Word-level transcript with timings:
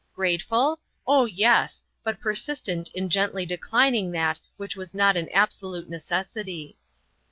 Grateful? 0.15 0.79
oh, 1.05 1.25
yes, 1.25 1.83
but 2.03 2.19
persistent 2.19 2.89
in 2.95 3.07
gently 3.07 3.45
declining 3.45 4.09
that 4.11 4.39
which 4.57 4.75
was 4.75 4.95
not 4.95 5.15
an 5.15 5.29
absolute 5.31 5.91
necessity. 5.91 6.75